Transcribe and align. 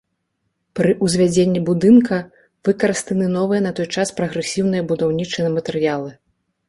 Пры 0.77 0.93
ўзвядзенні 1.07 1.61
будынка 1.67 2.17
выкарыстаны 2.69 3.25
новыя 3.37 3.61
на 3.67 3.75
той 3.81 3.87
час 3.99 4.07
прагрэсіўныя 4.21 4.83
будаўнічыя 4.93 5.47
матэрыялы. 5.59 6.11